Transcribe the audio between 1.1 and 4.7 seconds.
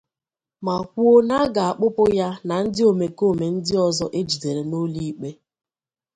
na a ga-akpụpụ ya na ndị omekoome ndị ọzọ e jidere